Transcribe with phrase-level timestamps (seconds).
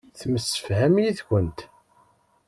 [0.19, 1.59] Temsefham yid-kent.